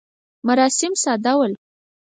[0.47, 1.53] مراسم ساده ول.